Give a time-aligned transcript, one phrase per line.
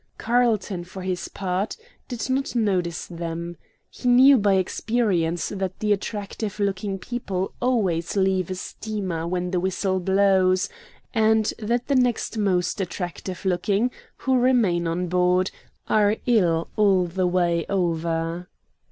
[0.17, 3.55] Carlton, for his part, did not notice them;
[3.91, 9.59] he knew by experience that the attractive looking people always leave a steamer when the
[9.59, 10.69] whistle blows,
[11.13, 15.51] and that the next most attractive looking, who remain on board,
[15.87, 18.47] are ill all the way over.